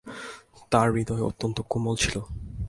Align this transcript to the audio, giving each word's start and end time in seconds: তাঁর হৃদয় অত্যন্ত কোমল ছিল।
তাঁর 0.71 0.87
হৃদয় 0.91 1.23
অত্যন্ত 1.23 1.57
কোমল 1.69 1.95
ছিল। 1.95 2.15